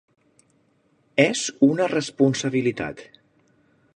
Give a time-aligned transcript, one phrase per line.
[1.25, 3.07] És una responsabilitat.